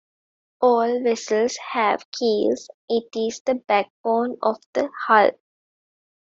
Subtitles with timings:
[0.61, 5.29] All vessels have keels, it is the backbone of the hull.